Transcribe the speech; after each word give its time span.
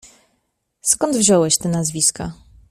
"Skąd 0.81 1.17
wziąłeś 1.17 1.57
te 1.57 1.69
nazwiska?" 1.69 2.31